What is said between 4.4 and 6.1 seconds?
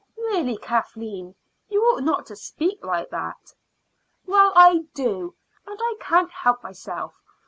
I do, and I